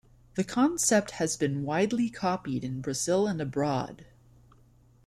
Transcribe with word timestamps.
The 0.33 0.43
concept 0.43 1.11
has 1.11 1.37
been 1.37 1.61
widely 1.61 2.09
copied 2.09 2.63
in 2.63 2.81
Brazil 2.81 3.27
and 3.27 3.39
abroad. 3.39 4.07